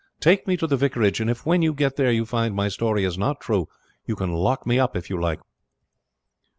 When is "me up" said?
4.65-4.95